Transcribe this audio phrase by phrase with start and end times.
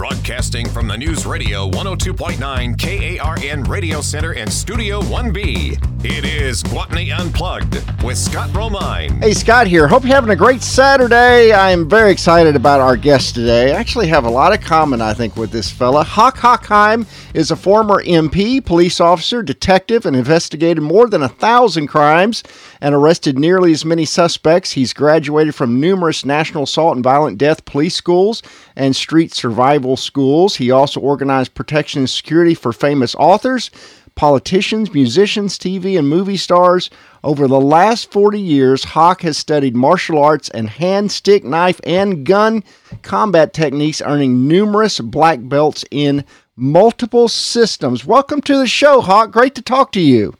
[0.00, 5.76] Broadcasting from the News Radio 102.9 KARN Radio Center and Studio 1B.
[6.02, 9.22] It is Gwatney Unplugged with Scott Romine.
[9.22, 9.86] Hey, Scott here.
[9.86, 11.52] Hope you're having a great Saturday.
[11.52, 13.74] I'm very excited about our guest today.
[13.74, 16.02] I actually have a lot of common, I think, with this fella.
[16.02, 21.88] Hock Hochheim is a former MP, police officer, detective, and investigated more than a thousand
[21.88, 22.42] crimes
[22.80, 24.72] and arrested nearly as many suspects.
[24.72, 28.42] He's graduated from numerous national assault and violent death police schools
[28.74, 30.56] and street survival schools.
[30.56, 33.70] He also organized protection and security for famous authors,
[34.14, 36.90] politicians, musicians, TV and movie stars.
[37.24, 42.24] Over the last 40 years, Hock has studied martial arts and hand, stick, knife, and
[42.24, 42.64] gun
[43.02, 46.24] combat techniques, earning numerous black belts in
[46.56, 48.04] multiple systems.
[48.04, 49.30] Welcome to the show, Hock.
[49.30, 50.34] Great to talk to you.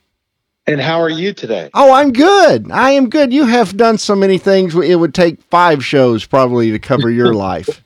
[0.66, 1.70] And how are you today?
[1.74, 2.70] Oh, I'm good.
[2.70, 3.32] I am good.
[3.32, 4.74] You have done so many things.
[4.74, 7.82] It would take five shows probably to cover your life.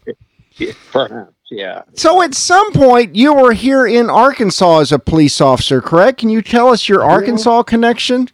[0.93, 1.83] Perhaps, yeah.
[1.95, 6.21] So, at some point, you were here in Arkansas as a police officer, correct?
[6.21, 8.29] Can you tell us your Arkansas connection?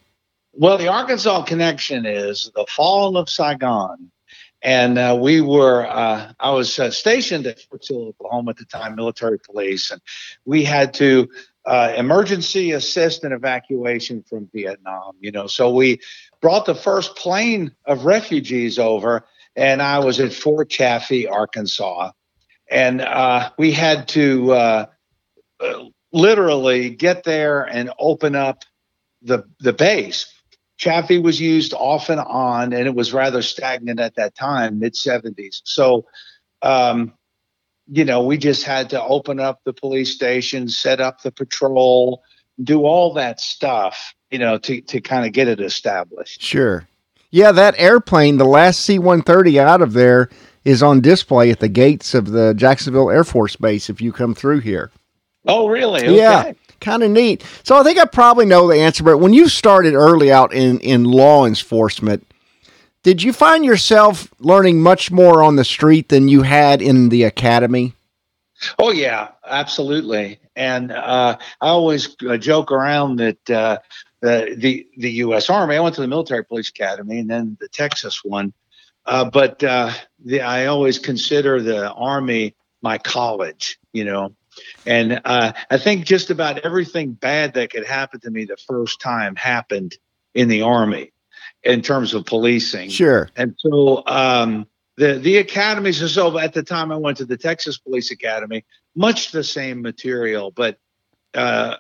[0.53, 4.11] Well, the Arkansas connection is the fall of Saigon.
[4.63, 8.67] And uh, we were, uh, I was uh, stationed at Fort Sill, Oklahoma at the
[8.67, 10.03] time, military police, and
[10.45, 11.29] we had to
[11.65, 15.13] uh, emergency assist and evacuation from Vietnam.
[15.21, 16.01] You know, so we
[16.43, 19.25] brought the first plane of refugees over,
[19.57, 22.11] and I was at Fort Chaffee, Arkansas,
[22.71, 24.87] and uh, we had to uh,
[26.13, 28.65] literally get there and open up
[29.23, 30.33] the the base.
[30.79, 34.95] Chaffee was used off and on, and it was rather stagnant at that time, mid
[34.95, 35.61] 70s.
[35.65, 36.07] So,
[36.63, 37.13] um,
[37.87, 42.23] you know, we just had to open up the police station, set up the patrol,
[42.63, 46.41] do all that stuff, you know, to, to kind of get it established.
[46.41, 46.89] Sure.
[47.31, 50.31] Yeah, that airplane, the last C 130 out of there,
[50.71, 54.35] is on display at the gates of the Jacksonville Air Force Base if you come
[54.35, 54.91] through here.
[55.47, 56.03] Oh, really?
[56.03, 56.17] Okay.
[56.17, 56.53] Yeah.
[56.81, 57.45] Kind of neat.
[57.63, 60.81] So I think I probably know the answer, but when you started early out in,
[60.81, 62.27] in law enforcement,
[63.03, 67.25] did you find yourself learning much more on the street than you had in the
[67.25, 67.95] academy?
[68.79, 70.39] Oh yeah, absolutely.
[70.57, 73.79] And uh, I always uh, joke around that uh,
[74.21, 75.49] the the the U.S.
[75.49, 75.77] Army.
[75.77, 78.53] I went to the Military Police Academy and then the Texas one,
[79.07, 79.93] uh, but uh,
[80.25, 83.79] the, I always consider the Army my college.
[83.93, 84.35] You know,
[84.87, 89.01] and uh, I think just about everything bad that could happen to me the first
[89.01, 89.97] time happened
[90.35, 91.13] in the Army
[91.63, 92.91] in terms of policing.
[92.91, 93.29] Sure.
[93.37, 94.67] And so um,
[94.97, 99.33] the the academies, so at the time I went to the Texas Police Academy, much
[99.33, 100.79] the same material, but
[101.35, 101.77] uh,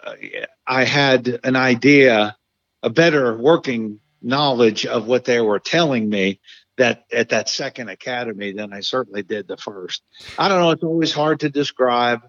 [0.67, 2.37] I had an idea,
[2.83, 6.41] a better working knowledge of what they were telling me
[6.81, 10.03] that at that second academy than I certainly did the first.
[10.39, 10.71] I don't know.
[10.71, 12.21] It's always hard to describe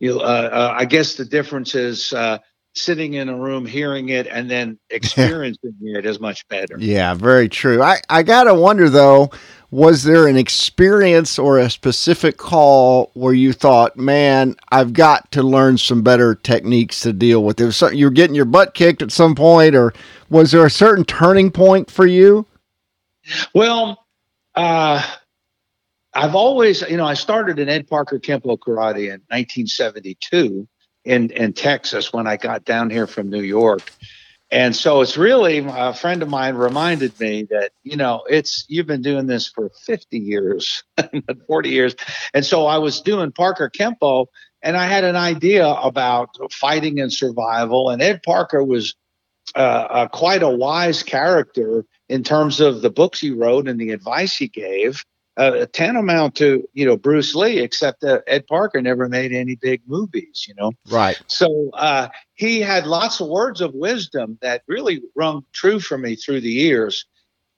[0.00, 2.38] you uh, uh, I guess the difference is uh,
[2.74, 6.76] sitting in a room, hearing it, and then experiencing it is much better.
[6.78, 7.82] Yeah, very true.
[7.82, 9.30] I, I got to wonder, though,
[9.70, 15.42] was there an experience or a specific call where you thought, man, I've got to
[15.42, 17.72] learn some better techniques to deal with it?
[17.72, 19.92] Something, you're getting your butt kicked at some point, or
[20.28, 22.46] was there a certain turning point for you?
[23.54, 24.06] Well,
[24.54, 25.02] uh,
[26.12, 30.66] I've always, you know, I started in Ed Parker Kempo Karate in 1972
[31.04, 33.82] in in Texas when I got down here from New York.
[34.52, 38.86] And so it's really a friend of mine reminded me that, you know, it's you've
[38.86, 40.82] been doing this for 50 years,
[41.46, 41.94] 40 years.
[42.34, 44.26] And so I was doing Parker Kempo
[44.60, 47.90] and I had an idea about fighting and survival.
[47.90, 48.96] And Ed Parker was
[49.54, 53.92] uh, uh, quite a wise character in terms of the books he wrote and the
[53.92, 55.04] advice he gave
[55.36, 59.80] uh, tantamount to you know Bruce Lee, except that Ed Parker never made any big
[59.86, 60.72] movies, you know.
[60.90, 61.20] Right.
[61.28, 66.16] So uh, he had lots of words of wisdom that really rung true for me
[66.16, 67.06] through the years,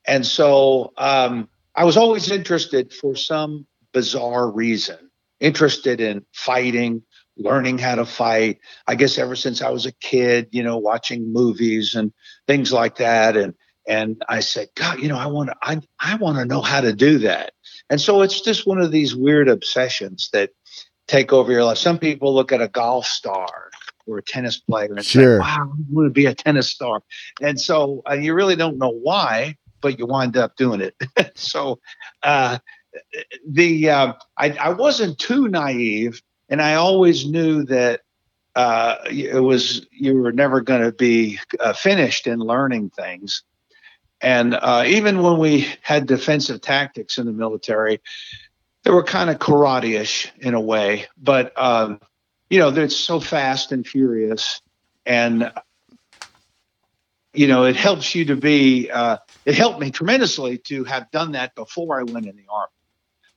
[0.06, 5.10] and so um, I was always interested for some bizarre reason,
[5.40, 7.02] interested in fighting,
[7.36, 8.60] learning how to fight.
[8.86, 12.12] I guess ever since I was a kid, you know, watching movies and
[12.46, 13.54] things like that, and
[13.86, 16.80] and I said, God, you know, I want to, I, I want to know how
[16.80, 17.52] to do that.
[17.90, 20.50] And so it's just one of these weird obsessions that
[21.08, 21.78] take over your life.
[21.78, 23.70] Some people look at a golf star
[24.06, 25.38] or a tennis player and sure.
[25.38, 27.02] say, wow, I want to be a tennis star.
[27.40, 30.94] And so uh, you really don't know why, but you wind up doing it.
[31.36, 31.80] so
[32.22, 32.58] uh,
[33.48, 38.02] the uh, I, I wasn't too naive, and I always knew that
[38.54, 43.42] uh, it was you were never going to be uh, finished in learning things.
[44.22, 48.00] And uh, even when we had defensive tactics in the military,
[48.84, 52.00] they were kind of karate-ish in a way, but um,
[52.48, 54.60] you know, they're so fast and furious,
[55.06, 55.52] and
[57.32, 58.90] you know, it helps you to be.
[58.90, 62.72] Uh, it helped me tremendously to have done that before I went in the army.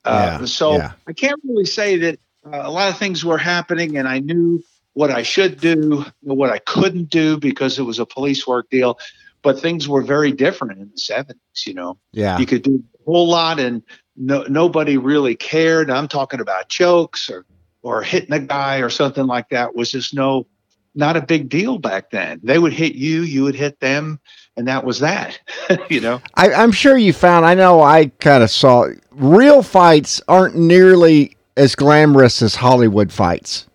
[0.04, 0.92] Uh, Yeah, so yeah.
[1.08, 4.64] I can't really say that uh, a lot of things were happening, and I knew
[4.94, 9.00] what I should do, what I couldn't do because it was a police work deal.
[9.46, 11.68] But things were very different in the seventies.
[11.68, 12.40] You know, Yeah.
[12.40, 13.84] you could do a whole lot, and
[14.18, 15.92] no, nobody really cared.
[15.92, 17.46] I'm talking about jokes or
[17.84, 20.48] or hitting a guy or something like that was just no,
[20.96, 22.40] not a big deal back then.
[22.42, 24.20] They would hit you, you would hit them,
[24.58, 25.40] and that was that.
[25.92, 26.20] you know.
[26.34, 27.46] I, I'm sure you found.
[27.46, 33.68] I know I kind of saw real fights aren't nearly as glamorous as Hollywood fights.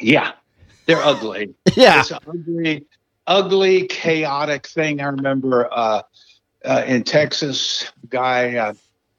[0.00, 0.32] Yeah,
[0.86, 1.54] they're ugly.
[1.76, 2.00] Yeah.
[2.00, 2.84] It's ugly,
[3.28, 5.00] ugly, chaotic thing.
[5.00, 6.02] I remember uh,
[6.64, 8.74] uh, in Texas, guy uh,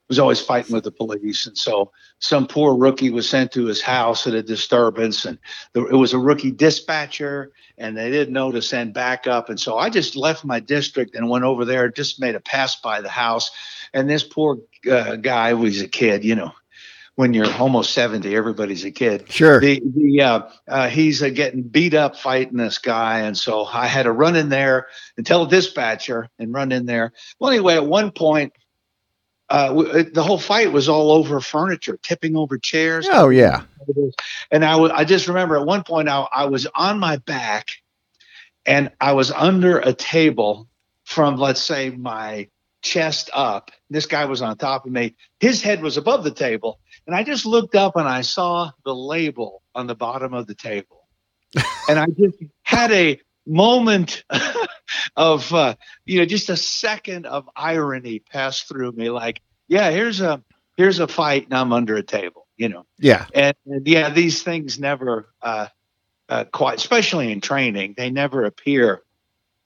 [0.10, 3.82] was always fighting with the police, and so some poor rookie was sent to his
[3.82, 5.38] house at a disturbance, and
[5.76, 9.90] it was a rookie dispatcher, and they didn't know to send backup, and so I
[9.90, 13.52] just left my district and went over there, just made a pass by the house,
[13.94, 14.58] and this poor
[14.92, 16.52] uh, guy was a kid, you know.
[17.20, 19.60] When you're almost 70, everybody's a kid Sure.
[19.60, 23.88] the the uh, uh, he's uh, getting beat up fighting this guy, and so I
[23.88, 24.88] had to run in there
[25.18, 27.12] and tell a dispatcher and run in there.
[27.38, 28.54] Well, anyway, at one point,
[29.50, 33.06] uh, w- the whole fight was all over furniture, tipping over chairs.
[33.12, 33.64] Oh yeah.
[34.50, 37.68] And I I just remember at one point I, I was on my back,
[38.66, 40.70] and I was under a table
[41.04, 42.48] from let's say my
[42.82, 43.72] chest up.
[43.90, 45.16] This guy was on top of me.
[45.42, 46.80] His head was above the table.
[47.10, 50.54] And I just looked up and I saw the label on the bottom of the
[50.54, 51.08] table.
[51.90, 54.24] and I just had a moment
[55.16, 55.74] of, uh,
[56.06, 59.10] you know, just a second of irony pass through me.
[59.10, 60.44] Like, yeah, here's a
[60.78, 62.46] here's a fight, and I'm under a table.
[62.58, 63.26] You know, Yeah.
[63.34, 65.66] and, and yeah, these things never uh,
[66.30, 69.02] uh, quite, especially in training, they never appear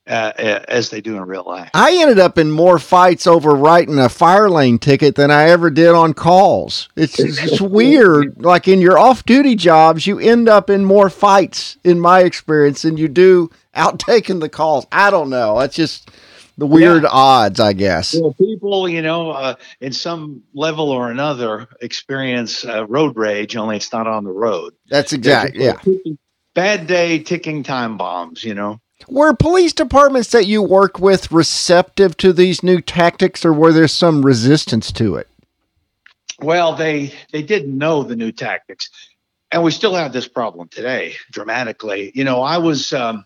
[0.06, 1.70] uh, uh, as they do in real life.
[1.74, 5.70] I ended up in more fights over writing a fire lane ticket than I ever
[5.70, 6.90] did on calls.
[6.96, 8.44] It's, it's weird.
[8.44, 12.82] Like in your off duty jobs, you end up in more fights, in my experience,
[12.82, 14.86] than you do out taking the calls.
[14.92, 15.60] I don't know.
[15.60, 16.12] That's just
[16.58, 18.14] the weird odds, I guess.
[18.14, 23.56] Well, people, you know, uh, in some level or another, experience uh, road rage.
[23.56, 24.74] Only it's not on the road.
[24.90, 25.80] That's exactly, yeah.
[26.54, 28.44] Bad day, ticking time bombs.
[28.44, 28.80] You know.
[29.08, 33.88] Were police departments that you work with receptive to these new tactics, or were there
[33.88, 35.28] some resistance to it?
[36.40, 38.90] Well, they they didn't know the new tactics,
[39.52, 42.12] and we still have this problem today, dramatically.
[42.16, 43.26] You know, I was um,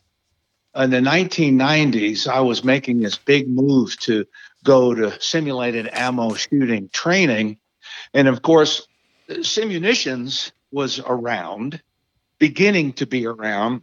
[0.75, 2.27] in the 1990s.
[2.27, 4.25] I was making this big move to
[4.63, 7.57] go to simulated ammo shooting training,
[8.13, 8.87] and of course,
[9.29, 11.81] simunitions was around,
[12.39, 13.81] beginning to be around,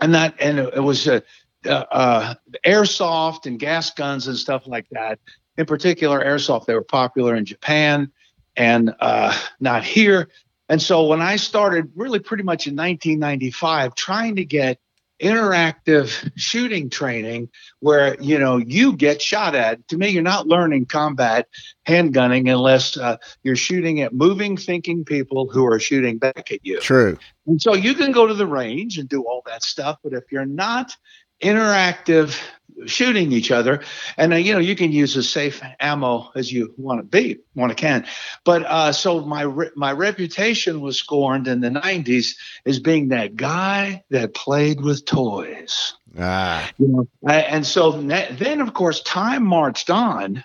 [0.00, 1.20] and that and it was uh,
[1.64, 2.34] uh, uh,
[2.64, 5.18] airsoft and gas guns and stuff like that.
[5.56, 6.66] In particular, airsoft.
[6.66, 8.12] They were popular in Japan
[8.56, 10.28] and uh, not here.
[10.68, 14.78] And so when I started, really pretty much in 1995, trying to get
[15.20, 17.48] interactive shooting training
[17.80, 21.48] where you know you get shot at to me you're not learning combat
[21.88, 26.78] handgunning unless uh, you're shooting at moving thinking people who are shooting back at you
[26.80, 27.16] True.
[27.46, 30.24] and so you can go to the range and do all that stuff, but if
[30.30, 30.94] you're not
[31.42, 32.38] interactive
[32.84, 33.82] shooting each other,
[34.16, 37.38] and uh, you know you can use as safe ammo as you want to be,
[37.54, 38.06] want to can.
[38.44, 43.36] But uh, so my re- my reputation was scorned in the '90s as being that
[43.36, 45.94] guy that played with toys.
[46.18, 50.44] Ah, You know, and so then, of course, time marched on.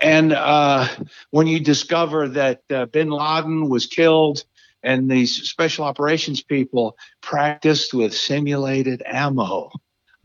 [0.00, 0.88] And uh,
[1.30, 4.44] when you discover that uh, bin Laden was killed
[4.82, 9.70] and these special operations people practiced with simulated ammo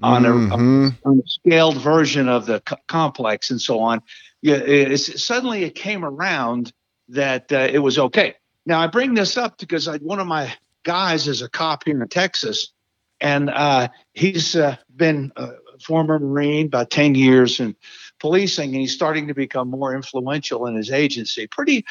[0.01, 0.95] on a, mhm.
[1.05, 4.01] on a scaled version of the co- complex and so on,
[4.41, 6.71] yeah, it's, suddenly it came around
[7.09, 8.35] that uh, it was okay.
[8.65, 12.01] Now, I bring this up because I, one of my guys is a cop here
[12.01, 12.71] in Texas,
[13.19, 17.75] and uh, he's uh, been a former Marine, about 10 years in
[18.19, 21.85] policing, and he's starting to become more influential in his agency, pretty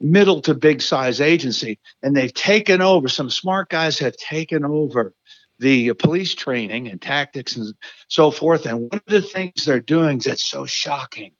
[0.00, 1.78] middle to big size agency.
[2.02, 5.14] And they've taken over, some smart guys have taken over
[5.62, 7.72] the police training and tactics and
[8.08, 8.66] so forth.
[8.66, 11.32] And one of the things they're doing that's so shocking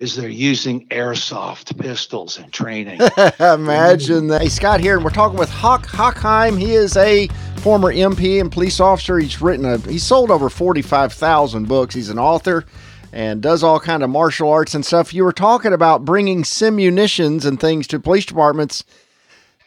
[0.00, 3.00] is they're using airsoft pistols in training.
[3.40, 4.42] Imagine that.
[4.42, 6.58] Hey, Scott here, and we're talking with Hock Hochheim.
[6.58, 7.28] He is a
[7.58, 9.18] former MP and police officer.
[9.18, 11.94] He's written a, he's sold over 45,000 books.
[11.94, 12.64] He's an author
[13.12, 15.14] and does all kind of martial arts and stuff.
[15.14, 18.84] You were talking about bringing simunitions and things to police departments.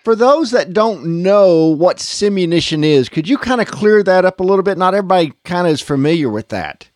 [0.09, 4.39] For those that don't know what simunition is, could you kind of clear that up
[4.39, 4.75] a little bit?
[4.75, 6.89] Not everybody kind of is familiar with that.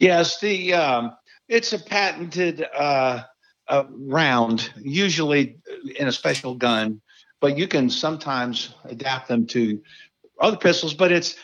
[0.00, 1.16] Yes, the um,
[1.48, 3.22] it's a patented uh,
[3.68, 5.56] uh, round, usually
[5.98, 7.00] in a special gun,
[7.40, 9.80] but you can sometimes adapt them to
[10.38, 10.92] other pistols.
[10.92, 11.36] But it's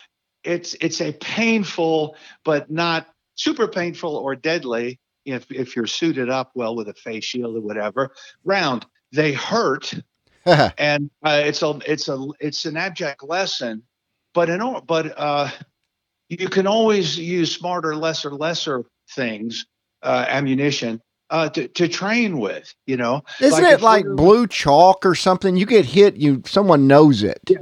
[0.42, 6.50] it's it's a painful, but not super painful or deadly if if you're suited up
[6.54, 8.10] well with a face shield or whatever
[8.44, 8.84] round.
[9.10, 9.94] They hurt,
[10.78, 13.82] and uh, it's a it's a it's an abject lesson.
[14.34, 15.50] But in but uh,
[16.28, 19.66] you can always use smarter, lesser, lesser things,
[20.02, 23.22] uh, ammunition uh, to, to train with, you know.
[23.40, 25.56] Isn't like it like blue chalk or something?
[25.56, 27.40] You get hit, you someone knows it.
[27.48, 27.58] Yeah.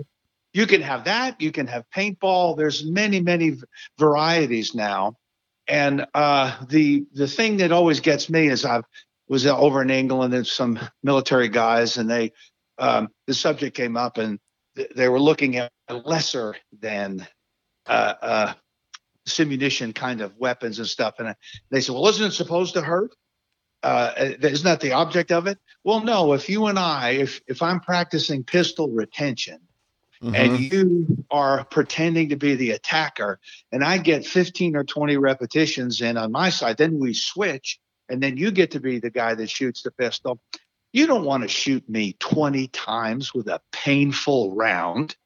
[0.53, 1.41] You can have that.
[1.41, 2.59] You can have paintball.
[2.59, 3.57] There's many, many
[3.99, 5.17] varieties now.
[5.67, 8.83] And uh, the the thing that always gets me is I
[9.29, 12.33] was over in England and some military guys, and they
[12.79, 14.39] um, the subject came up, and
[14.77, 17.27] th- they were looking at lesser than
[17.87, 18.53] uh, uh,
[19.27, 21.15] simunition kind of weapons and stuff.
[21.19, 21.35] And
[21.71, 23.15] they said, well, isn't it supposed to hurt?
[23.83, 25.59] Uh, isn't that the object of it?
[25.83, 26.35] Well, no.
[26.35, 29.59] If you and I, if if I'm practicing pistol retention,
[30.23, 30.35] mm-hmm.
[30.37, 33.41] and you are pretending to be the attacker,
[33.73, 38.23] and I get 15 or 20 repetitions in on my side, then we switch, and
[38.23, 40.41] then you get to be the guy that shoots the pistol.
[40.93, 45.17] You don't want to shoot me 20 times with a painful round.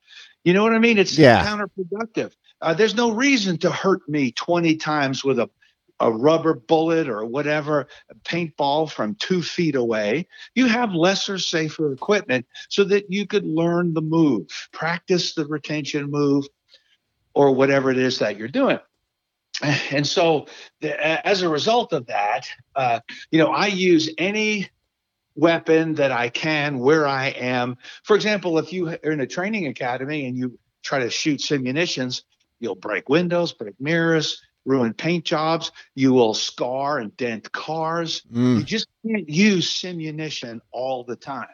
[0.45, 0.99] You know what I mean?
[0.99, 1.45] It's yeah.
[1.45, 2.33] counterproductive.
[2.61, 5.51] Uh, there's no reason to hurt me 20 times with a,
[5.99, 7.89] a rubber bullet or whatever,
[8.25, 10.29] paintball from two feet away.
[10.55, 16.11] You have lesser, safer equipment so that you could learn the move, practice the retention
[16.11, 16.47] move,
[17.35, 18.79] or whatever it is that you're doing.
[19.91, 20.47] And so,
[20.81, 24.69] the, as a result of that, uh, you know, I use any
[25.37, 27.77] weapon that I can where I am.
[28.05, 32.23] For example, if you are in a training academy and you try to shoot simunitions,
[32.61, 35.73] You'll break windows, break mirrors, ruin paint jobs.
[35.95, 38.23] You will scar and dent cars.
[38.33, 38.59] Mm.
[38.59, 41.49] You just can't use simunition all the time.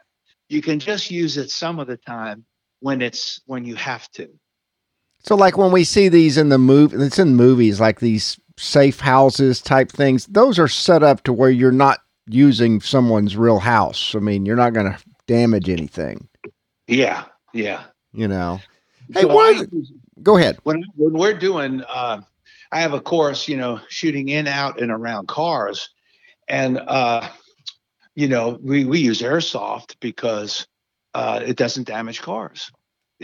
[0.49, 2.45] You can just use it some of the time
[2.81, 4.29] when it's when you have to.
[5.25, 9.01] So, like when we see these in the movie, it's in movies, like these safe
[9.01, 10.27] houses type things.
[10.27, 12.01] Those are set up to where you're not
[12.33, 14.15] using someone's real house.
[14.15, 16.29] I mean, you're not going to damage anything.
[16.87, 17.85] Yeah, yeah.
[18.13, 18.61] You know.
[19.13, 19.69] Hey, so what?
[20.23, 20.59] Go ahead.
[20.65, 22.21] When when we're doing, uh,
[22.71, 25.91] I have a course, you know, shooting in, out, and around cars,
[26.49, 27.29] and uh,
[28.15, 30.67] you know, we we use airsoft because
[31.15, 32.71] uh, it doesn't damage cars.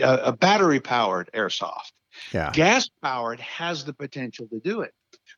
[0.01, 1.91] a battery powered airsoft.
[2.33, 2.51] Yeah.
[2.53, 4.93] Gas powered has the potential to do it,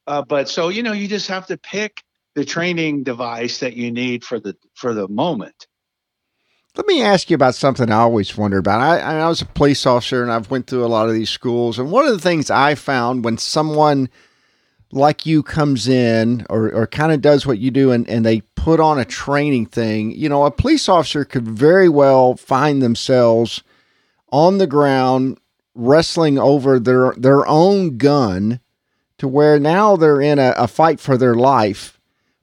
[0.07, 2.03] uh, but so you know, you just have to pick
[2.35, 5.67] the training device that you need for the for the moment.
[6.75, 8.79] Let me ask you about something I always wonder about.
[8.79, 11.77] I, I was a police officer and I've went through a lot of these schools,
[11.77, 14.09] and one of the things I found when someone
[14.93, 18.41] like you comes in or, or kind of does what you do and, and they
[18.55, 23.63] put on a training thing, you know, a police officer could very well find themselves
[24.31, 25.38] on the ground
[25.73, 28.59] wrestling over their their own gun
[29.17, 32.00] to where now they're in a, a fight for their life.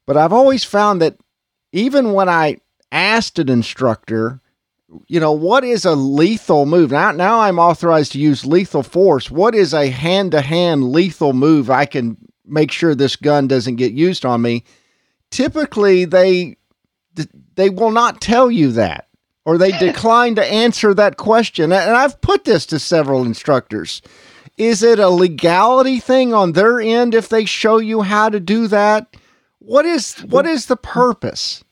[0.08, 1.18] But I've always found that
[1.70, 2.56] even when I
[2.90, 4.40] asked an instructor,
[5.06, 6.92] you know, what is a lethal move?
[6.92, 9.30] Now, now I'm authorized to use lethal force.
[9.30, 11.68] What is a hand to hand lethal move?
[11.68, 14.64] I can make sure this gun doesn't get used on me.
[15.30, 16.56] Typically, they
[17.56, 19.08] they will not tell you that,
[19.44, 21.70] or they decline to answer that question.
[21.70, 24.00] And I've put this to several instructors.
[24.56, 28.68] Is it a legality thing on their end if they show you how to do
[28.68, 29.14] that?
[29.68, 31.62] What is what is the purpose?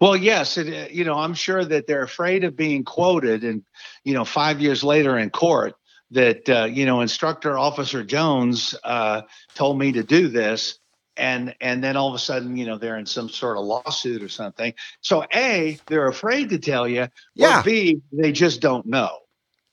[0.00, 3.62] Well, yes, it, uh, you know, I'm sure that they're afraid of being quoted, and
[4.02, 5.74] you know, five years later in court,
[6.10, 9.22] that uh, you know, instructor officer Jones uh,
[9.54, 10.78] told me to do this,
[11.18, 14.22] and and then all of a sudden, you know, they're in some sort of lawsuit
[14.22, 14.72] or something.
[15.02, 17.08] So, a, they're afraid to tell you.
[17.34, 17.60] Yeah.
[17.60, 19.18] b, they just don't know.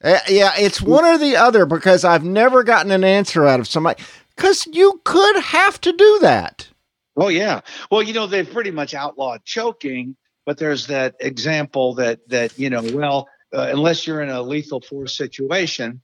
[0.04, 3.68] Uh, yeah, it's one or the other because I've never gotten an answer out of
[3.70, 4.04] somebody.
[4.36, 6.68] Because you could have to do that.
[7.16, 7.62] Oh yeah.
[7.90, 12.70] Well, you know, they've pretty much outlawed choking, but there's that example that that you
[12.70, 16.02] know, well, uh, unless you're in a lethal force situation,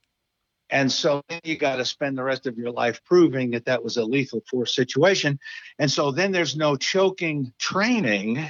[0.70, 3.98] and so you got to spend the rest of your life proving that that was
[3.98, 5.38] a lethal force situation,
[5.80, 8.50] and so then there's no choking training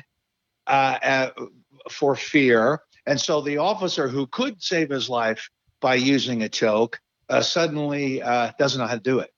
[0.67, 1.29] uh, uh,
[1.89, 5.49] for fear, and so the officer who could save his life
[5.81, 9.30] by using a choke uh, suddenly uh, doesn't know how to do it.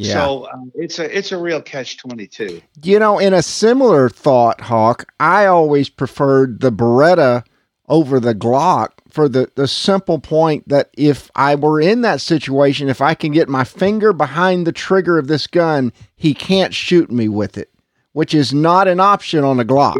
[0.00, 0.12] Yeah.
[0.12, 2.62] So um, it's a it's a real catch twenty two.
[2.84, 7.44] You know, in a similar thought, Hock, I always preferred the Beretta
[7.88, 12.88] over the Glock for the, the simple point that if I were in that situation,
[12.88, 17.10] if I can get my finger behind the trigger of this gun, he can't shoot
[17.10, 17.72] me with it,
[18.12, 19.96] which is not an option on a Glock.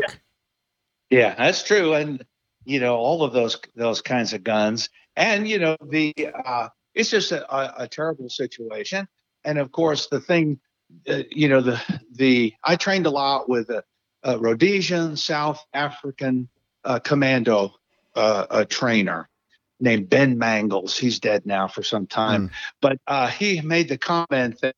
[1.10, 1.94] Yeah, yeah that's true.
[1.94, 2.24] And,
[2.64, 4.90] you know, all of those those kinds of guns.
[5.16, 6.14] And, you know, the
[6.44, 9.08] uh, it's just a, a, a terrible situation.
[9.48, 10.60] And of course, the thing,
[11.08, 11.80] uh, you know, the
[12.12, 13.82] the I trained a lot with a,
[14.22, 16.50] a Rhodesian, South African
[16.84, 17.72] uh, commando
[18.14, 19.30] uh, a trainer
[19.80, 20.98] named Ben Mangles.
[20.98, 22.52] He's dead now for some time, mm.
[22.82, 24.76] but uh, he made the comment that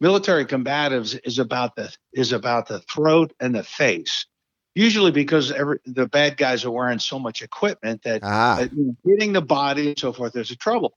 [0.00, 4.26] military combatives is about the is about the throat and the face.
[4.74, 8.60] Usually, because every, the bad guys are wearing so much equipment that ah.
[8.60, 8.66] uh,
[9.06, 10.92] hitting the body and so forth, there's a trouble.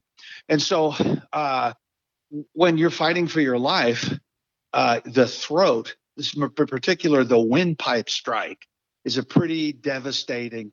[0.50, 0.94] And so,
[1.32, 1.72] uh,
[2.54, 4.14] when you're fighting for your life,
[4.74, 8.68] uh, the throat, in particular the windpipe strike,
[9.06, 10.72] is a pretty devastating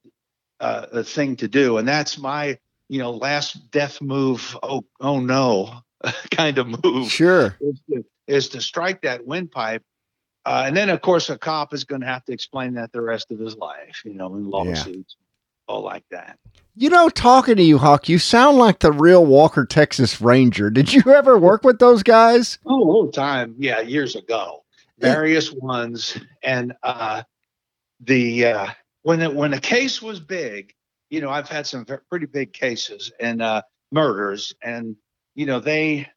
[0.60, 2.58] uh, thing to do, and that's my
[2.88, 4.56] you know last death move.
[4.62, 5.80] Oh oh no,
[6.30, 7.10] kind of move.
[7.10, 9.82] Sure, is to, is to strike that windpipe.
[10.46, 13.00] Uh, and then, of course, a cop is going to have to explain that the
[13.00, 15.16] rest of his life, you know, in lawsuits.
[15.66, 16.38] All like that.
[16.76, 20.70] You know, talking to you, Hock, you sound like the real Walker, Texas Ranger.
[20.70, 22.58] Did you ever work with those guys?
[22.66, 23.54] Oh, a all time.
[23.58, 24.64] Yeah, years ago.
[24.98, 26.18] Various ones.
[26.42, 27.22] And uh,
[28.00, 28.66] the uh,
[29.02, 30.74] when it, when a case was big,
[31.10, 34.96] you know, I've had some pretty big cases and uh, murders, and
[35.34, 36.08] you know, they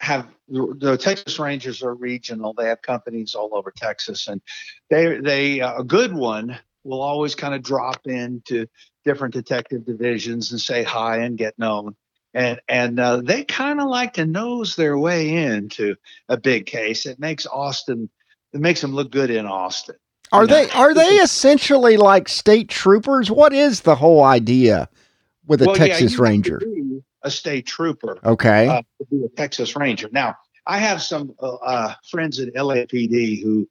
[0.00, 2.54] have the Texas Rangers are regional.
[2.54, 4.40] They have companies all over Texas, and
[4.88, 8.66] they they uh, a good one will always kind of drop into
[9.04, 11.94] different detective divisions and say hi and get known.
[12.32, 15.96] And and uh, they kind of like to nose their way into
[16.28, 17.06] a big case.
[17.06, 18.08] It makes Austin,
[18.52, 19.96] it makes them look good in Austin.
[20.32, 23.30] Are they are they essentially like state troopers?
[23.30, 24.88] What is the whole idea
[25.46, 26.60] with a well, Texas yeah, Ranger?
[27.22, 28.18] a state trooper.
[28.24, 28.68] Okay.
[28.68, 30.08] Uh, to be a Texas Ranger.
[30.12, 33.68] Now, I have some uh, uh friends at LAPD who,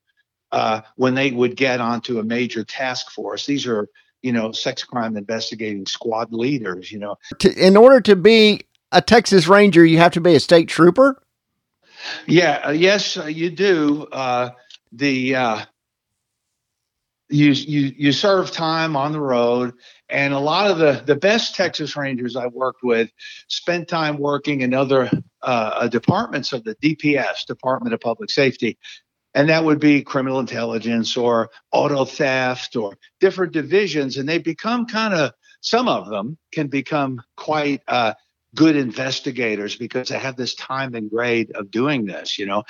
[0.51, 3.87] uh, when they would get onto a major task force, these are
[4.21, 6.91] you know sex crime investigating squad leaders.
[6.91, 7.15] You know,
[7.57, 11.21] in order to be a Texas Ranger, you have to be a state trooper.
[12.27, 12.61] Yeah.
[12.65, 14.07] Uh, yes, you do.
[14.91, 15.35] the
[17.29, 19.73] you you you serve time on the road
[20.09, 23.09] and a lot of the the best texas rangers i worked with
[23.47, 25.09] spent time working in other
[25.41, 28.77] uh, departments of the dps department of public safety
[29.33, 34.85] and that would be criminal intelligence or auto theft or different divisions and they become
[34.85, 38.13] kind of some of them can become quite uh,
[38.55, 42.63] good investigators because they have this time and grade of doing this, you know.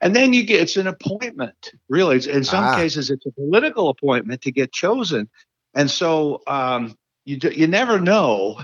[0.00, 2.16] And then you get it's an appointment, really.
[2.28, 2.76] In some ah.
[2.76, 5.28] cases, it's a political appointment to get chosen.
[5.74, 8.60] And so um, you you never know.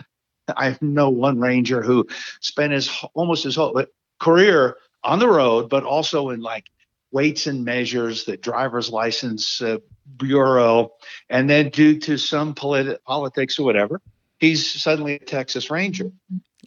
[0.48, 2.06] I know one ranger who
[2.40, 3.84] spent his almost his whole
[4.18, 6.66] career on the road, but also in like
[7.12, 9.78] weights and measures, the driver's license uh,
[10.16, 10.92] bureau,
[11.28, 14.00] and then due to some politi- politics or whatever,
[14.38, 16.10] he's suddenly a Texas Ranger.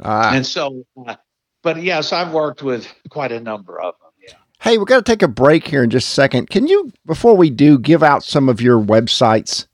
[0.02, 0.34] Ah.
[0.34, 1.16] And so, uh,
[1.62, 4.12] but yes, I've worked with quite a number of them.
[4.22, 4.36] Yeah.
[4.60, 6.50] Hey, we're going to take a break here in just a second.
[6.50, 9.68] Can you, before we do, give out some of your websites?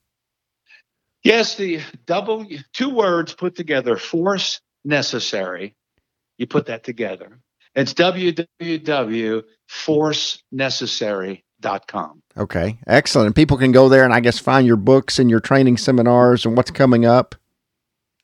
[1.23, 5.75] Yes, the double two words put together, force necessary.
[6.37, 7.39] You put that together.
[7.75, 7.93] It's
[9.69, 12.21] www.forcenecessary.com.
[12.37, 13.35] Okay, excellent.
[13.35, 16.57] People can go there and I guess find your books and your training seminars and
[16.57, 17.35] what's coming up.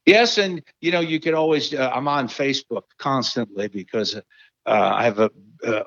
[0.05, 1.73] Yes, and you know you can always.
[1.73, 4.21] Uh, I'm on Facebook constantly because uh,
[4.67, 5.31] I have a,
[5.65, 5.81] uh,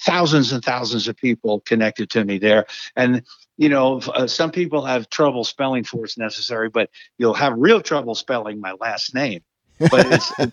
[0.00, 3.22] thousands and thousands of people connected to me there, and
[3.56, 8.14] you know uh, some people have trouble spelling force necessary, but you'll have real trouble
[8.14, 9.40] spelling my last name.
[9.78, 10.30] But it's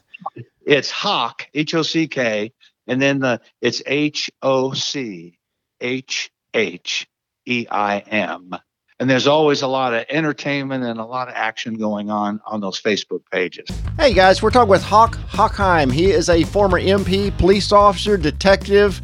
[0.66, 2.54] it's Hock H O C K,
[2.90, 5.38] and then the it's H O C
[5.80, 7.08] H H
[7.46, 8.56] E I M
[9.00, 12.60] and there's always a lot of entertainment and a lot of action going on on
[12.60, 13.70] those Facebook pages.
[13.98, 15.92] Hey guys, we're talking with Hock Hochheim.
[15.92, 19.02] He is a former MP, police officer, detective.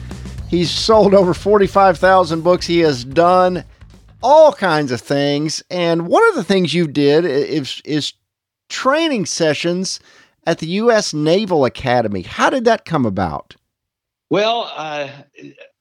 [0.50, 2.68] He's sold over 45,000 books.
[2.68, 3.64] He has done
[4.22, 5.64] all kinds of things.
[5.70, 8.14] And one of the things you did is, is
[8.70, 10.00] training sessions
[10.46, 11.14] at the U.S.
[11.14, 12.22] Naval Academy.
[12.22, 13.56] How did that come about?
[14.30, 15.10] Well, uh,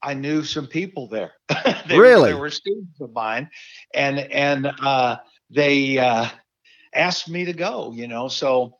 [0.01, 1.31] I knew some people there.
[1.87, 3.49] they really, they were students of mine,
[3.93, 5.17] and and uh,
[5.49, 6.27] they uh,
[6.93, 7.91] asked me to go.
[7.93, 8.77] You know, so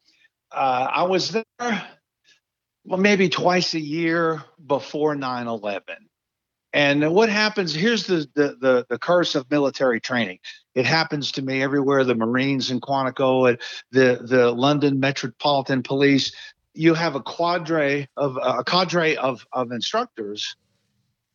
[0.52, 1.88] uh, I was there
[2.86, 5.84] well, maybe twice a year before 9 11.
[6.74, 10.40] And what happens here's the, the, the, the, curse of military training.
[10.76, 16.36] It happens to me everywhere the Marines in Quantico, and the, the London Metropolitan Police.
[16.76, 20.56] You have a cadre of a cadre of, of instructors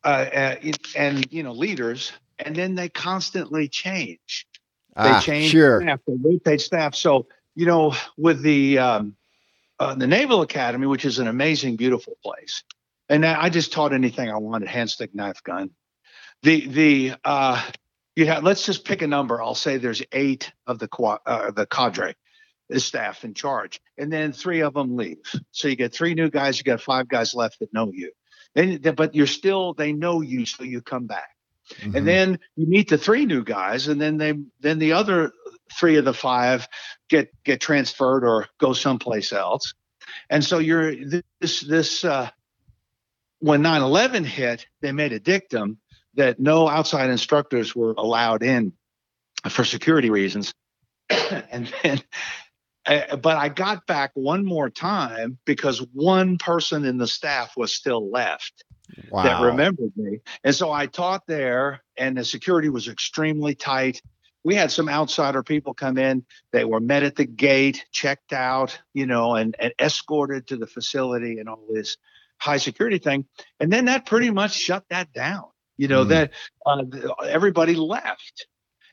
[0.03, 4.47] uh, and, and you know leaders, and then they constantly change.
[4.95, 5.81] They ah, change sure.
[5.81, 6.95] staff, they rotate staff.
[6.95, 9.15] So you know, with the um,
[9.79, 12.63] uh, the Naval Academy, which is an amazing, beautiful place,
[13.09, 15.71] and I just taught anything I wanted: hand stick, knife gun.
[16.43, 17.63] The the uh,
[18.15, 19.41] you have let's just pick a number.
[19.41, 20.89] I'll say there's eight of the
[21.25, 22.15] uh, the cadre,
[22.71, 25.17] the staff in charge, and then three of them leave.
[25.51, 26.57] So you get three new guys.
[26.57, 28.11] You got five guys left that know you.
[28.55, 31.29] And, but you're still they know you, so you come back.
[31.75, 31.97] Mm-hmm.
[31.97, 35.31] And then you meet the three new guys, and then they then the other
[35.77, 36.67] three of the five
[37.09, 39.73] get get transferred or go someplace else.
[40.29, 40.93] And so you're
[41.39, 42.29] this this uh,
[43.39, 45.77] when 9/11 hit, they made a dictum
[46.15, 48.73] that no outside instructors were allowed in
[49.49, 50.53] for security reasons.
[51.51, 52.01] and then
[52.85, 57.73] uh, but I got back one more time because one person in the staff was
[57.73, 58.63] still left
[59.09, 59.23] wow.
[59.23, 60.19] that remembered me.
[60.43, 64.01] And so I taught there, and the security was extremely tight.
[64.43, 66.25] We had some outsider people come in.
[66.51, 70.67] They were met at the gate, checked out, you know, and, and escorted to the
[70.67, 71.97] facility and all this
[72.39, 73.25] high security thing.
[73.59, 75.43] And then that pretty much shut that down.
[75.77, 76.09] You know, mm.
[76.09, 76.31] that
[76.65, 76.83] uh,
[77.23, 78.47] everybody left.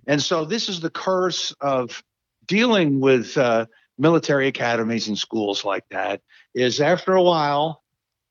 [0.07, 2.03] And so this is the curse of
[2.47, 3.67] dealing with uh,
[3.99, 6.21] military academies and schools like that
[6.55, 7.83] is after a while,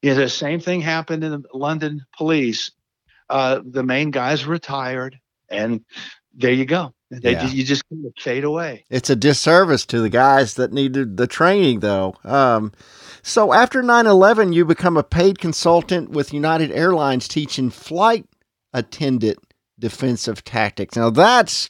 [0.02, 2.72] you know, the same thing happened in the London police.
[3.30, 5.84] Uh, the main guys retired, and
[6.34, 6.94] there you go.
[7.10, 7.48] They yeah.
[7.48, 8.86] you just kind of fade away.
[8.90, 12.16] It's a disservice to the guys that needed the training, though.
[12.24, 12.72] Um,
[13.22, 18.26] so after 9/11, you become a paid consultant with United Airlines, teaching flight
[18.74, 19.40] attendant
[19.80, 20.96] defensive tactics.
[20.96, 21.70] Now that's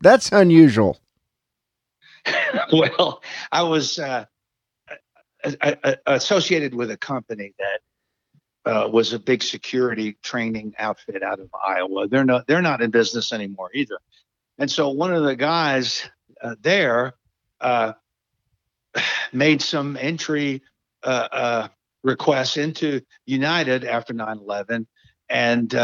[0.00, 0.98] that's unusual.
[2.96, 4.24] well, I was uh,
[6.06, 7.80] associated with a company that
[8.64, 12.08] uh, was a big security training outfit out of Iowa.
[12.08, 13.98] They're not they're not in business anymore either.
[14.58, 16.08] And so one of the guys
[16.40, 17.14] uh, there
[17.60, 17.92] uh,
[19.32, 20.62] made some entry
[21.02, 21.68] uh, uh,
[22.02, 24.86] requests into United after 9/11,
[25.28, 25.74] and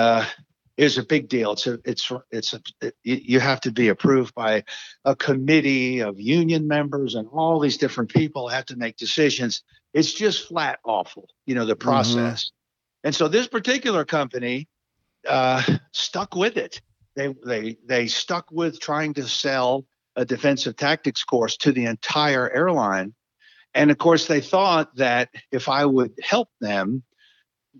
[0.78, 1.52] is a big deal.
[1.52, 4.62] It's a, it's it's a, it, you have to be approved by
[5.04, 9.62] a committee of union members and all these different people have to make decisions.
[9.92, 11.88] It's just flat awful, you know, the mm-hmm.
[11.88, 12.44] process.
[12.44, 13.08] Mm-hmm.
[13.08, 14.68] And so this particular company
[15.26, 15.62] uh,
[15.92, 16.80] stuck with it.
[17.16, 22.48] They they they stuck with trying to sell a defensive tactics course to the entire
[22.50, 23.14] airline.
[23.74, 27.02] And of course, they thought that if I would help them,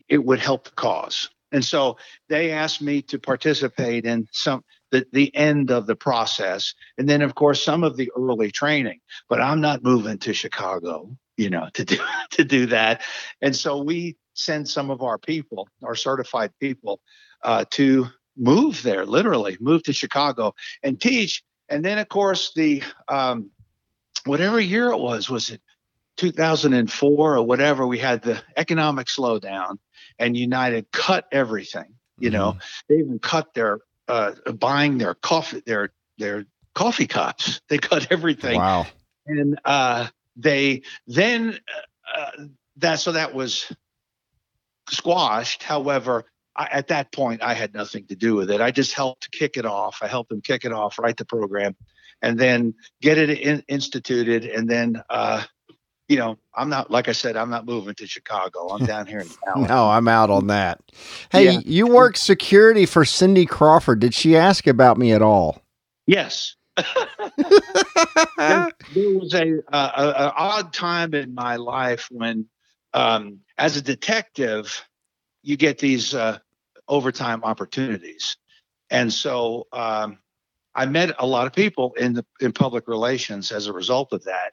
[0.08, 1.30] it would help the cause.
[1.52, 1.96] And so
[2.28, 6.74] they asked me to participate in some the, the end of the process.
[6.96, 9.00] And then of course some of the early training.
[9.28, 11.98] But I'm not moving to Chicago, you know, to do
[12.32, 13.02] to do that.
[13.42, 17.00] And so we send some of our people, our certified people,
[17.42, 18.06] uh, to
[18.37, 21.42] move there, literally move to Chicago and teach.
[21.68, 23.50] And then of course the um,
[24.24, 25.61] whatever year it was, was it
[26.18, 29.78] 2004 or whatever, we had the economic slowdown
[30.18, 31.94] and United cut everything.
[32.18, 32.59] You know, mm-hmm.
[32.88, 33.78] they even cut their
[34.09, 37.61] uh, buying their coffee their their coffee cups.
[37.68, 38.59] They cut everything.
[38.59, 38.87] Wow.
[39.26, 41.59] And uh, they then
[42.14, 42.44] uh,
[42.78, 43.70] that so that was
[44.90, 45.62] squashed.
[45.62, 46.24] However,
[46.57, 48.61] I, at that point, I had nothing to do with it.
[48.61, 49.98] I just helped kick it off.
[50.02, 51.76] I helped them kick it off, write the program,
[52.20, 55.44] and then get it in, instituted, and then uh,
[56.09, 58.68] you know, I'm not like I said, I'm not moving to Chicago.
[58.68, 59.68] I'm down here in Dallas.
[59.68, 60.81] no, I'm out on that.
[61.31, 61.61] Hey, yeah.
[61.64, 64.01] you work security for Cindy Crawford.
[64.01, 65.62] Did she ask about me at all?
[66.07, 66.57] Yes.
[66.77, 66.87] there,
[68.38, 72.47] there, was a, a, a, odd time in my life when,
[72.94, 74.87] um, as a detective,
[75.42, 76.38] you get these uh,
[76.87, 78.37] overtime opportunities,
[78.90, 80.18] and so um,
[80.73, 84.23] I met a lot of people in the in public relations as a result of
[84.25, 84.53] that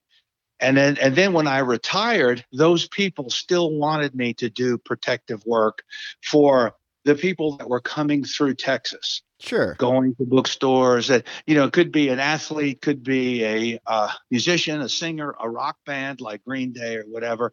[0.59, 5.45] and then and then when I retired, those people still wanted me to do protective
[5.45, 5.83] work
[6.23, 9.21] for the people that were coming through Texas.
[9.39, 9.75] Sure.
[9.75, 14.09] Going to bookstores that you know it could be an athlete, could be a uh,
[14.31, 17.51] musician, a singer, a rock band like Green Day or whatever.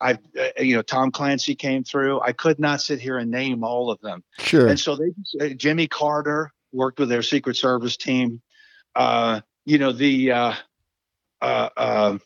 [0.00, 2.20] I, uh, you know, Tom Clancy came through.
[2.20, 4.24] I could not sit here and name all of them.
[4.38, 4.66] Sure.
[4.66, 8.42] And so they, uh, Jimmy Carter worked with their Secret Service team.
[8.96, 10.54] Uh, you know the uh,
[11.40, 12.20] uh, um,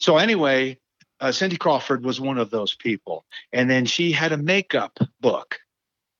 [0.00, 0.78] so anyway,
[1.20, 5.58] uh, Cindy Crawford was one of those people, and then she had a makeup book,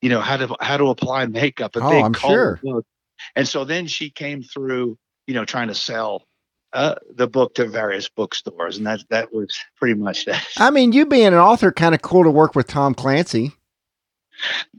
[0.03, 1.75] you know how to how to apply makeup.
[1.77, 2.61] A Oh, big I'm sure.
[2.63, 2.85] book.
[3.37, 6.27] And so then she came through, you know, trying to sell
[6.73, 10.43] uh, the book to various bookstores, and that that was pretty much that.
[10.59, 13.53] I mean, you being an author, kind of cool to work with Tom Clancy.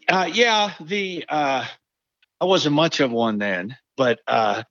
[0.07, 1.65] Uh, yeah, the uh,
[2.39, 4.63] I wasn't much of one then, but uh,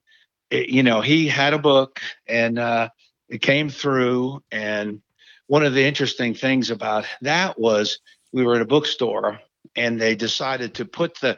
[0.49, 2.89] it- you know, he had a book and uh,
[3.31, 4.43] it came through.
[4.51, 5.01] And
[5.47, 7.99] one of the interesting things about that was
[8.31, 9.39] we were at a bookstore
[9.75, 11.37] and they decided to put the,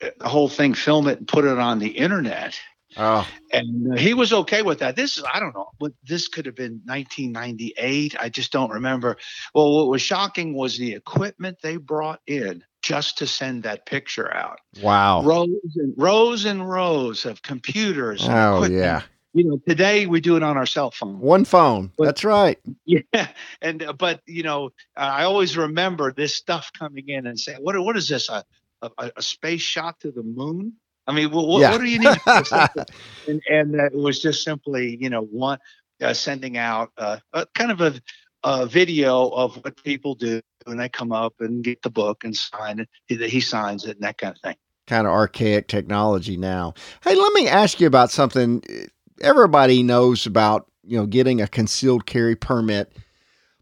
[0.00, 2.58] the whole thing, film it, and put it on the internet.
[2.96, 4.96] Oh, And he was okay with that.
[4.96, 8.16] This is, I don't know, but this could have been 1998.
[8.18, 9.18] I just don't remember.
[9.54, 14.34] Well, what was shocking was the equipment they brought in just to send that picture
[14.34, 14.60] out.
[14.80, 15.22] wow.
[15.22, 18.22] Rows and rows and rows of computers.
[18.24, 19.02] Oh, yeah.
[19.34, 21.18] You know, today we do it on our cell phone.
[21.20, 21.92] One phone.
[21.98, 22.58] But- That's right.
[22.86, 23.28] Yeah,
[23.60, 27.78] and uh, but you know, I always remember this stuff coming in and saying, "What
[27.80, 28.28] what is this?
[28.30, 28.42] A
[28.82, 30.72] a, a space shot to the moon?"
[31.06, 31.72] I mean, well, what, Yeah.
[31.72, 32.20] what do you need?
[32.22, 32.74] for this stuff?
[33.28, 35.58] and and uh, it was just simply, you know, one
[36.02, 38.00] uh, sending out uh, a kind of a,
[38.44, 42.34] a video of what people do, and they come up and get the book and
[42.36, 42.88] sign it.
[43.06, 44.56] He, he signs it and that kind of thing.
[44.86, 46.72] kind of archaic technology now.
[47.04, 48.62] Hey, let me ask you about something.
[49.20, 52.92] Everybody knows about, you know, getting a concealed carry permit.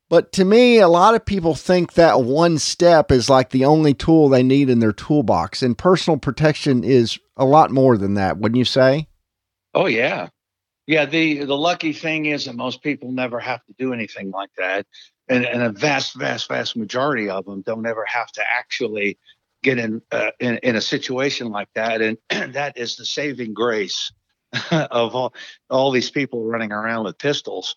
[0.09, 3.92] But to me, a lot of people think that one step is like the only
[3.92, 5.62] tool they need in their toolbox.
[5.62, 9.09] And personal protection is a lot more than that, wouldn't you say?
[9.75, 10.29] Oh yeah,
[10.87, 11.05] yeah.
[11.05, 14.87] The the lucky thing is that most people never have to do anything like that,
[15.29, 19.19] and and a vast, vast, vast majority of them don't ever have to actually
[19.62, 22.16] get in uh, in, in a situation like that, and
[22.55, 24.12] that is the saving grace
[24.90, 25.35] of all
[25.71, 27.77] all these people running around with pistols,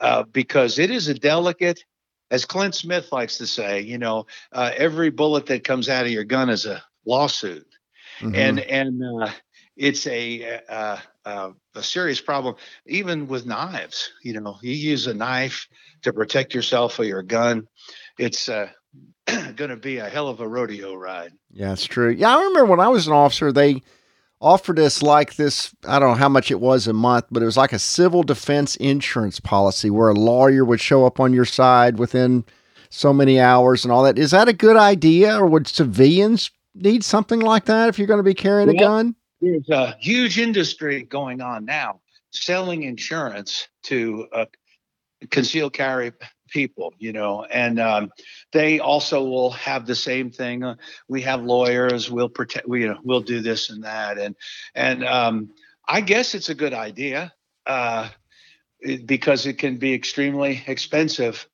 [0.00, 1.84] uh, because it is a delicate.
[2.30, 6.12] As Clint Smith likes to say, you know, uh, every bullet that comes out of
[6.12, 7.66] your gun is a lawsuit
[8.22, 8.34] Mhm.
[8.34, 9.30] and and uh,
[9.76, 12.54] it's a uh, uh, a serious problem
[12.86, 15.66] even with knives you know you use a knife
[16.02, 17.66] to protect yourself or your gun
[18.18, 18.68] it's uh,
[19.56, 22.10] going to be a hell of a rodeo ride Yeah, it's true.
[22.10, 23.82] Yeah, I remember when I was an officer, they
[24.42, 25.74] offered us like this.
[25.86, 28.22] I don't know how much it was a month, but it was like a civil
[28.22, 32.44] defense insurance policy where a lawyer would show up on your side within
[32.90, 34.18] so many hours and all that.
[34.18, 38.18] Is that a good idea, or would civilians need something like that if you're going
[38.18, 39.14] to be carrying a gun?
[39.42, 42.00] there's a huge industry going on now
[42.30, 44.46] selling insurance to uh,
[45.30, 46.12] concealed carry
[46.52, 48.10] people you know and um,
[48.52, 50.74] they also will have the same thing uh,
[51.08, 54.36] we have lawyers we'll protect we you know we'll do this and that and
[54.74, 55.50] and um,
[55.88, 57.32] i guess it's a good idea
[57.66, 58.08] uh,
[58.80, 61.48] it- because it can be extremely expensive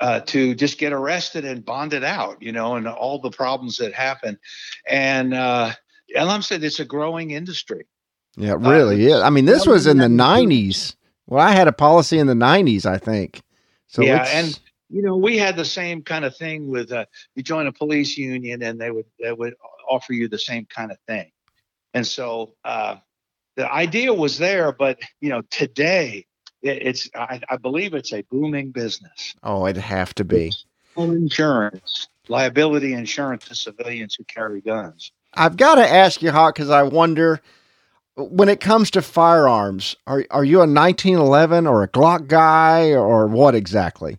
[0.00, 3.94] uh, to just get arrested and bonded out, you know, and all the problems that
[3.94, 4.38] happen.
[4.88, 5.70] And uh,
[6.16, 7.86] and I'm saying it's a growing industry.
[8.36, 9.22] Yeah, really is.
[9.22, 10.96] I mean, this was in the '90s.
[11.26, 13.40] Well, I had a policy in the '90s, I think.
[13.88, 14.58] So Yeah, and
[14.90, 18.16] you know, we had the same kind of thing with uh, you join a police
[18.16, 19.54] union and they would they would
[19.88, 21.30] offer you the same kind of thing.
[21.94, 22.96] And so uh,
[23.56, 26.26] the idea was there, but you know, today
[26.62, 29.34] it, it's I, I believe it's a booming business.
[29.42, 30.52] oh, it'd have to be.
[30.96, 35.12] Home insurance, liability insurance to civilians who carry guns.
[35.34, 37.40] I've got to ask you, Hock, because I wonder
[38.16, 43.26] when it comes to firearms, are are you a 1911 or a Glock guy or
[43.26, 44.18] what exactly?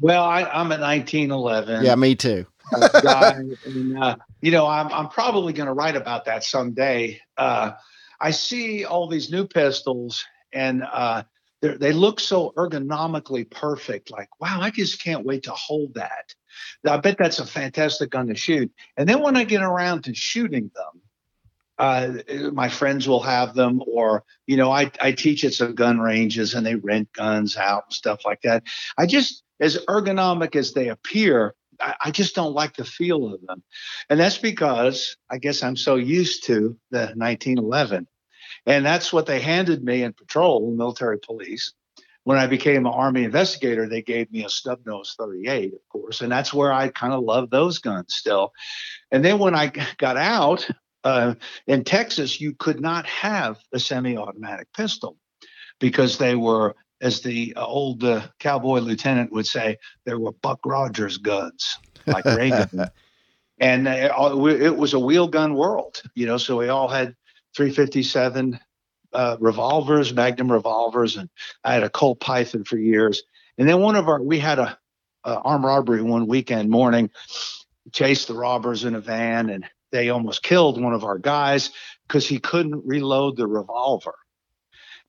[0.00, 2.46] Well, I, I'm a 1911 Yeah, me too.
[3.02, 7.20] guy, and uh, you know, I'm I'm probably going to write about that someday.
[7.36, 7.72] Uh,
[8.20, 11.22] I see all these new pistols, and uh,
[11.60, 14.10] they look so ergonomically perfect.
[14.10, 16.34] Like, wow, I just can't wait to hold that.
[16.86, 18.70] I bet that's a fantastic gun to shoot.
[18.96, 21.02] And then when I get around to shooting them,
[21.78, 22.14] uh,
[22.52, 26.54] my friends will have them, or you know, I I teach at some gun ranges,
[26.54, 28.64] and they rent guns out and stuff like that.
[28.96, 33.40] I just as ergonomic as they appear, I, I just don't like the feel of
[33.46, 33.62] them.
[34.08, 38.06] And that's because I guess I'm so used to the 1911.
[38.66, 41.72] And that's what they handed me in patrol, military police.
[42.24, 46.22] When I became an Army investigator, they gave me a stub nose 38, of course.
[46.22, 48.52] And that's where I kind of love those guns still.
[49.12, 50.68] And then when I got out
[51.06, 51.34] uh,
[51.68, 55.16] in Texas, you could not have a semi automatic pistol
[55.78, 60.58] because they were, as the uh, old uh, cowboy lieutenant would say, they were Buck
[60.66, 62.86] Rogers guns, like Reagan.
[63.60, 66.38] and uh, it was a wheel gun world, you know.
[66.38, 67.14] So we all had
[67.56, 68.58] 357
[69.12, 71.30] uh, revolvers, Magnum revolvers, and
[71.62, 73.22] I had a Colt Python for years.
[73.58, 74.76] And then one of our, we had a,
[75.22, 77.10] a armed robbery one weekend morning,
[77.92, 81.70] chased the robbers in a van, and they almost killed one of our guys
[82.06, 84.14] because he couldn't reload the revolver.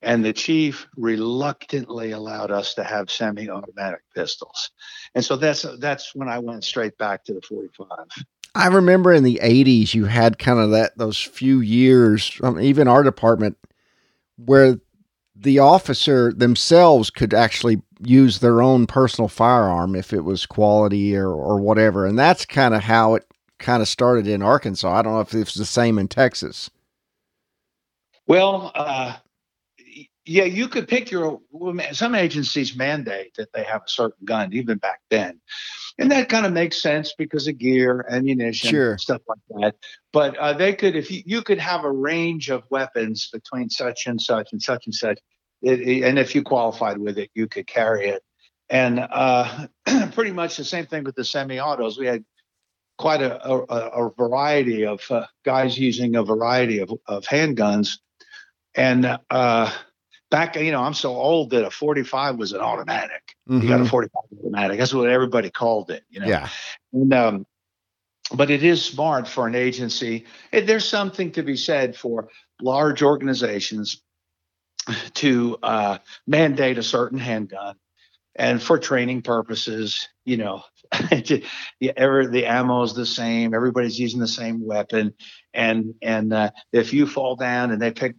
[0.01, 4.69] And the chief reluctantly allowed us to have semi-automatic pistols,
[5.15, 7.87] and so that's that's when I went straight back to the 45.
[8.53, 12.87] I remember in the 80s, you had kind of that, those few years, um, even
[12.87, 13.57] our department,
[14.37, 14.79] where
[15.35, 21.29] the officer themselves could actually use their own personal firearm if it was quality or,
[21.29, 22.05] or whatever.
[22.05, 23.25] And that's kind of how it
[23.59, 24.91] kind of started in Arkansas.
[24.91, 26.69] I don't know if it's the same in Texas.
[28.27, 29.17] Well, uh,
[30.25, 31.39] yeah, you could pick your.
[31.93, 35.39] Some agencies mandate that they have a certain gun, even back then,
[35.97, 38.97] and that kind of makes sense because of gear, ammunition, sure.
[38.97, 39.75] stuff like that.
[40.11, 44.05] But uh, they could, if you, you could have a range of weapons between such
[44.05, 45.19] and such and such and such,
[45.61, 48.23] it, it, and if you qualified with it, you could carry it.
[48.69, 49.67] And uh,
[50.11, 51.97] pretty much the same thing with the semi-autos.
[51.97, 52.23] We had
[52.97, 57.99] quite a, a, a variety of uh, guys using a variety of, of handguns,
[58.75, 59.71] and uh,
[60.29, 63.35] back, you know, I'm so old that a 45 was an automatic.
[63.49, 63.61] Mm-hmm.
[63.61, 63.89] You got a mm-hmm.
[63.89, 64.79] 45 automatic.
[64.79, 66.27] That's what everybody called it, you know.
[66.27, 66.49] Yeah.
[66.93, 67.45] And um,
[68.33, 70.25] but it is smart for an agency.
[70.51, 72.29] It, there's something to be said for
[72.61, 74.01] large organizations
[75.15, 77.75] to uh, mandate a certain handgun
[78.35, 80.63] and for training purposes, you know,
[81.79, 83.53] yeah, every, the ammo is the same.
[83.53, 85.13] Everybody's using the same weapon,
[85.53, 88.15] and and uh, if you fall down and they pick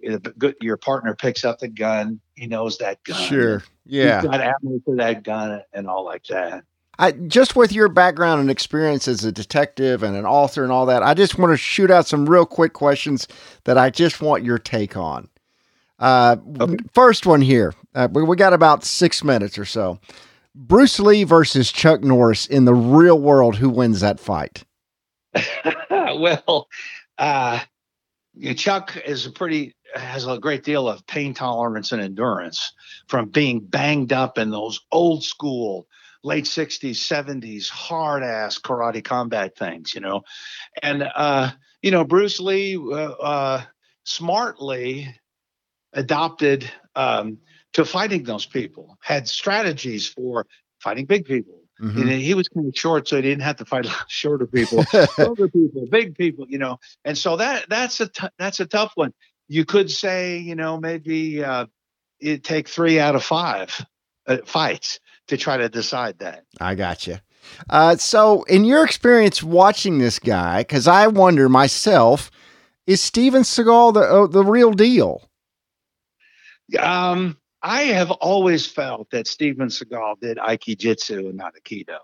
[0.61, 3.21] your partner picks up the gun, he knows that gun.
[3.21, 6.65] Sure, yeah, got ammo for that gun and all like that.
[6.99, 10.87] I just with your background and experience as a detective and an author and all
[10.87, 13.29] that, I just want to shoot out some real quick questions
[13.65, 15.29] that I just want your take on.
[16.01, 16.77] Uh, okay.
[16.95, 17.75] First one here.
[17.95, 20.01] Uh, we, we got about six minutes or so.
[20.61, 23.55] Bruce Lee versus Chuck Norris in the real world.
[23.57, 24.64] Who wins that fight?
[25.90, 26.66] well,
[27.16, 27.61] uh,
[28.57, 32.73] Chuck is a pretty has a great deal of pain tolerance and endurance
[33.07, 35.87] from being banged up in those old school
[36.25, 40.21] late 60s 70s hard ass karate combat things you know
[40.83, 43.62] and uh you know bruce lee uh, uh
[44.05, 45.09] smartly
[45.94, 47.38] adopted um
[47.75, 50.47] to fighting those people, had strategies for
[50.81, 51.63] fighting big people.
[51.81, 52.01] Mm-hmm.
[52.01, 54.85] And he was kind of short, so he didn't have to fight shorter people,
[55.19, 56.81] older people, big people, you know.
[57.05, 59.15] And so that that's a t- that's a tough one.
[59.47, 61.67] You could say, you know, maybe uh,
[62.19, 63.85] it take three out of five
[64.27, 66.45] uh, fights to try to decide that.
[66.61, 67.19] I got you.
[67.71, 72.31] Uh, so, in your experience watching this guy, because I wonder myself,
[72.87, 75.23] is Steven Seagal the uh, the real deal?
[76.79, 81.99] Um, I have always felt that Steven Seagal did Aikijitsu and not Aikido.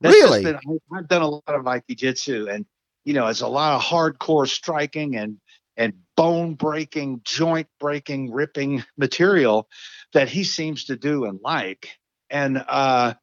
[0.00, 0.44] That's really?
[0.44, 0.58] Been,
[0.92, 2.66] I've done a lot of Aikijitsu, and
[3.04, 5.38] you know, it's a lot of hardcore striking and
[5.76, 9.68] and bone breaking, joint breaking, ripping material
[10.12, 11.90] that he seems to do and like.
[12.30, 13.14] And uh,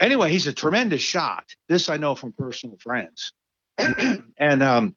[0.00, 1.44] anyway, he's a tremendous shot.
[1.68, 3.32] This I know from personal friends,
[3.78, 4.96] and um,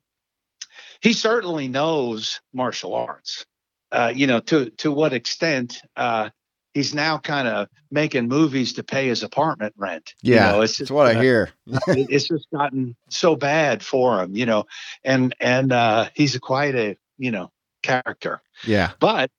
[1.01, 3.45] he certainly knows martial arts
[3.91, 6.29] uh, you know, to to what extent uh,
[6.73, 10.15] he's now kind of making movies to pay his apartment rent.
[10.21, 11.49] Yeah, you know, it's just, what I hear.
[11.87, 14.65] it's just gotten so bad for him, you know,
[15.03, 17.51] and and uh, he's quite a you know
[17.83, 18.41] character.
[18.65, 19.29] Yeah, but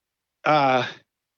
[0.45, 0.87] uh,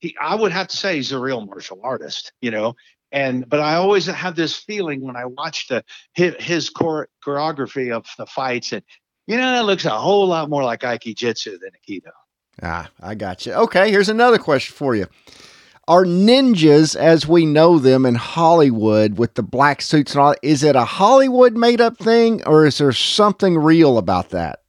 [0.00, 2.74] he, I would have to say he's a real martial artist, you know.
[3.12, 8.06] And but I always have this feeling when I watch the his, his choreography of
[8.18, 8.82] the fights, and
[9.26, 12.10] you know, that looks a whole lot more like Aikijitsu than Aikido.
[12.62, 13.52] Ah, I got you.
[13.52, 15.06] Okay, here's another question for you.
[15.86, 20.62] Are ninjas as we know them in Hollywood with the black suits and all, is
[20.62, 24.60] it a Hollywood made up thing or is there something real about that?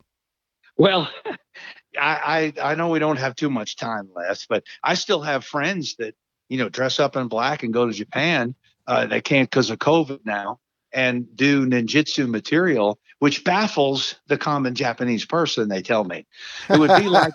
[0.77, 1.09] Well,
[1.97, 5.45] I, I, I know we don't have too much time left, but I still have
[5.45, 6.15] friends that,
[6.49, 8.53] you know, dress up in black and go to Japan.
[8.85, 10.59] Uh, they can't because of COVID now
[10.95, 15.67] and do ninjutsu material, which baffles the common Japanese person.
[15.67, 16.25] They tell me
[16.69, 17.33] it would be like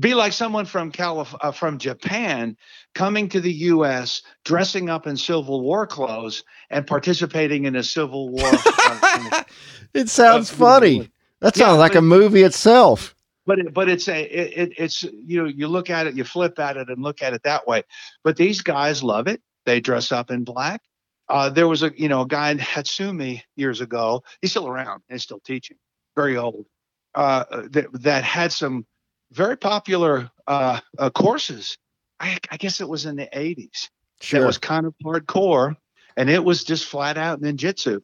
[0.00, 2.56] be like someone from Calif- uh, from Japan
[2.94, 4.22] coming to the U.S.
[4.44, 8.50] dressing up in Civil War clothes and participating in a Civil War.
[8.50, 9.44] Uh,
[9.94, 11.10] it sounds uh, funny.
[11.40, 13.14] That sounds yeah, like a movie itself.
[13.46, 16.58] But it, but it's a it, it's you know you look at it you flip
[16.58, 17.82] at it and look at it that way.
[18.22, 19.42] But these guys love it.
[19.66, 20.80] They dress up in black
[21.28, 24.22] uh, there was a you know a guy in Hatsumi years ago.
[24.40, 25.76] He's still around and still teaching.
[26.16, 26.66] Very old.
[27.14, 28.86] Uh, that that had some
[29.32, 31.78] very popular uh, uh courses.
[32.20, 33.88] I, I, guess it was in the 80s.
[34.20, 34.40] Sure.
[34.40, 35.76] that was kind of hardcore,
[36.16, 38.00] and it was just flat out ninjutsu.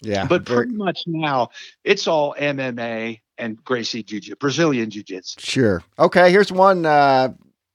[0.00, 0.26] yeah.
[0.26, 1.50] But very- pretty much now
[1.84, 5.40] it's all MMA and Gracie Jiu-Jitsu, Brazilian Jiu-Jitsu.
[5.40, 5.82] Sure.
[5.98, 6.86] Okay, here's one.
[6.86, 7.34] Uh,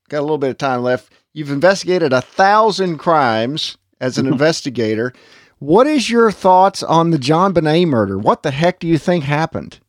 [0.10, 1.14] got a little bit of time left.
[1.34, 5.14] You've investigated a thousand crimes as an investigator.
[5.60, 8.18] What is your thoughts on the JonBenét murder?
[8.18, 9.80] What the heck do you think happened?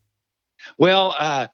[0.77, 1.47] Well, uh,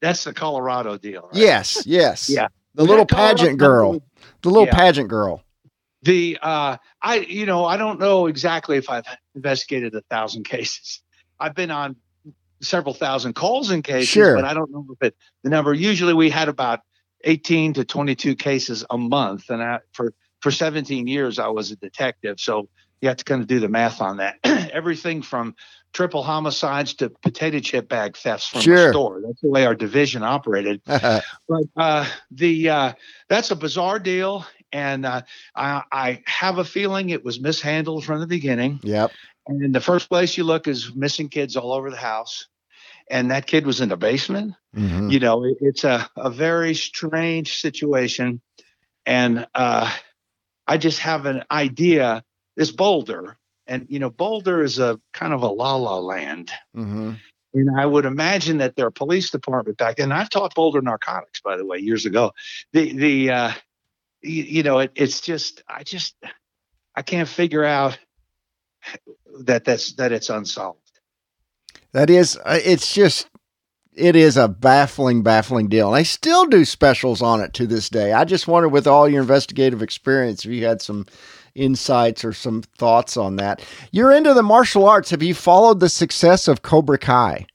[0.00, 1.22] that's the Colorado deal.
[1.32, 1.34] Right?
[1.42, 2.30] Yes, yes.
[2.30, 2.48] Yeah.
[2.74, 4.02] The little pageant girl.
[4.42, 4.74] The little Yeah.
[4.74, 5.42] pageant girl.
[6.02, 11.02] The uh, I you know I don't know exactly if I've investigated a thousand cases.
[11.40, 11.96] I've been on
[12.62, 14.36] several thousand calls and cases, Sure.
[14.36, 15.74] but I don't know if it the number.
[15.74, 16.80] Usually we had about
[17.24, 21.76] eighteen to twenty-two cases a month, and I, for for seventeen years I was a
[21.76, 22.68] detective, so
[23.00, 24.36] you have to kind of do the math on that.
[24.72, 25.54] Everything from
[25.92, 28.88] triple homicides to potato chip bag thefts from Sure.
[28.88, 29.22] a store.
[29.24, 30.80] That's the way our division operated.
[30.86, 32.92] But uh, the uh,
[33.28, 35.22] that's a bizarre deal, and uh,
[35.54, 38.80] I, I have a feeling it was mishandled from the beginning.
[38.82, 39.10] yep.
[39.46, 42.48] And in the first place you look is missing kids all over the house,
[43.08, 44.54] and that kid was in the basement.
[44.74, 45.12] Mhm.
[45.12, 48.40] You know, it, it's a a very strange situation,
[49.06, 49.90] and uh,
[50.66, 52.24] I just have an idea.
[52.56, 53.36] This Boulder,
[53.66, 56.50] and you know, Boulder is a kind of a la la land.
[56.74, 57.18] Mhm.
[57.52, 61.56] And I would imagine that their police department back then, I've taught Boulder narcotics, by
[61.56, 62.32] the way, years ago.
[62.72, 63.52] The, the, uh,
[64.20, 66.16] you, you know, it, it's just, I just,
[66.94, 67.98] I can't figure out
[69.40, 70.80] that that's, that it's unsolved.
[71.92, 73.28] That is, it's just,
[73.96, 75.88] it is a baffling, baffling deal.
[75.88, 78.12] And they still do specials on it to this day.
[78.12, 81.06] I just wonder, with all your investigative experience, if you had some
[81.56, 83.64] insights or some thoughts on that.
[83.90, 85.10] You're into the martial arts.
[85.10, 87.46] Have you followed the success of Cobra Kai?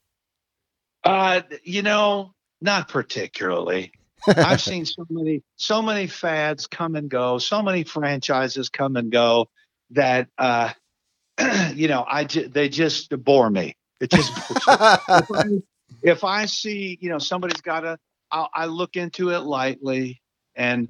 [1.03, 3.91] Uh, you know, not particularly.
[4.27, 9.11] I've seen so many, so many fads come and go, so many franchises come and
[9.11, 9.49] go
[9.91, 10.71] that, uh,
[11.73, 13.75] you know, I ju- they just bore me.
[13.99, 14.33] It just
[15.27, 15.63] bores me.
[16.03, 17.97] if, I, see, you know, somebody's got a,
[18.31, 20.21] I'll, I look into it lightly
[20.55, 20.89] and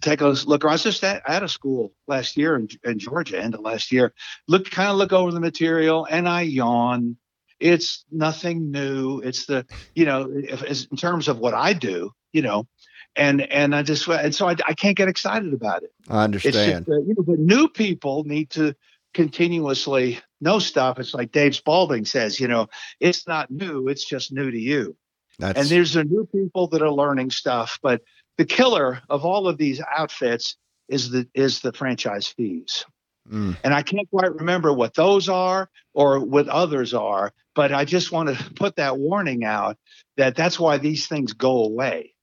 [0.00, 0.64] take a look.
[0.64, 0.72] around.
[0.72, 3.92] I was just at, at a school last year in, in Georgia, end of last
[3.92, 4.12] year.
[4.46, 7.16] Look, kind of look over the material, and I yawn.
[7.60, 9.18] It's nothing new.
[9.20, 12.68] It's the, you know, if, in terms of what I do, you know,
[13.16, 15.90] and and I just and so I, I can't get excited about it.
[16.08, 16.86] I It's understand.
[16.86, 18.76] just, uh, you know, but new people need to
[19.14, 20.98] continuously know stuff.
[20.98, 22.68] It's like Dave Spaulding says, you know,
[23.00, 24.96] it's not new, it's just new to you.
[25.38, 28.02] That's, And there's the new people that are learning stuff, but
[28.36, 30.56] the killer of all of these outfits
[30.88, 32.84] is the is the franchise fees.
[33.30, 37.84] mm, And I can't quite remember what those are or what others are, but I
[37.84, 39.76] just want to put that warning out
[40.16, 42.14] that that's why these things go away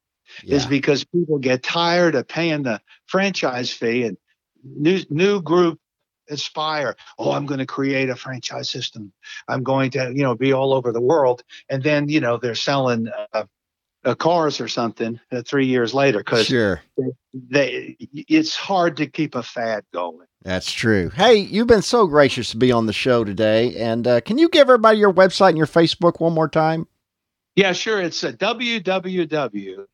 [0.44, 4.18] is because people get tired of paying the franchise fee and
[4.64, 5.80] new new group
[6.30, 9.12] aspire oh i'm going to create a franchise system
[9.48, 12.56] i'm going to you know be all over the world and then you know they're
[12.56, 13.44] selling uh,
[14.04, 16.82] uh, cars or something uh, three years later because Sure.
[17.34, 21.10] they it's hard to keep a fad going That's true.
[21.10, 23.76] Hey, you've been so gracious to be on the show today.
[23.78, 26.88] And uh, can you give everybody your website and your Facebook one more time?
[27.56, 29.86] yeah sure it's a www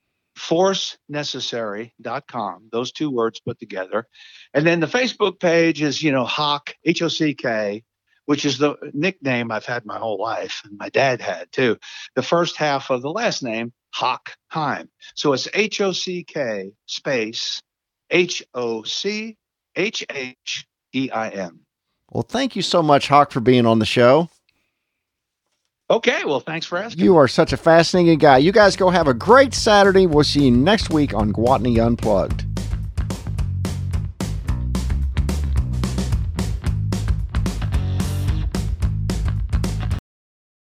[0.42, 4.08] forcenecessary.com those two words put together.
[4.54, 7.84] And then the facebook page is you know Hock h-o-c-k
[8.26, 11.78] which is the nickname i've had my whole life and my dad had too.
[12.16, 14.90] The first half of the last name hawk heim.
[15.16, 17.62] So it's h-o-c-k space
[18.10, 19.36] h-o-c-h-h-e-i-m
[22.12, 24.30] Well, thank you so much, Hock, for being on the show.
[25.92, 28.38] Okay well thanks for asking You are such a fascinating guy.
[28.38, 30.08] You guys go have a great Saturday.
[30.08, 32.51] We'll see you next week on Guatney Unplugged.